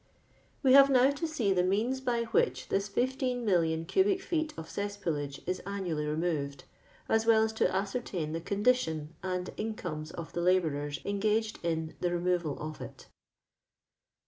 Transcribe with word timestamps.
We 0.63 0.71
liave 0.71 0.89
now 0.89 1.11
to 1.11 1.27
see 1.27 1.53
the 1.53 1.61
means 1.61 2.01
by 2.01 2.23
which 2.23 2.69
this 2.69 2.89
15,000,000 2.89 3.87
cubic 3.87 4.19
feet 4.19 4.51
of 4.57 4.65
cesspoolage 4.67 5.43
is 5.47 5.59
annually 5.59 6.07
removed, 6.07 6.63
as 7.07 7.27
well 7.27 7.43
as 7.43 7.53
to 7.53 7.71
ascertain 7.71 8.31
the 8.33 8.41
condition 8.41 9.13
and 9.21 9.51
incomes 9.57 10.09
of 10.09 10.33
the 10.33 10.41
labourers 10.41 10.99
en 11.05 11.19
gaged 11.19 11.59
in 11.61 11.93
the 11.99 12.09
removal 12.11 12.59
of 12.59 12.81
it. 12.81 13.09